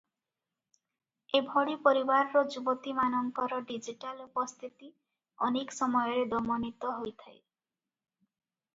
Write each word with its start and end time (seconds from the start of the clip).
ଏଭଳି 1.39 1.75
ପରିବାରର 1.83 2.43
ଯୁବତୀମାନଙ୍କର 2.55 3.61
ଡିଜିଟାଲ 3.73 4.27
ଉପସ୍ଥିତି 4.31 4.93
ଅନେକ 5.51 5.81
ସମୟରେ 5.81 6.29
ଦମନିତ 6.37 6.99
ହୋଇଥାଏ। 7.01 7.41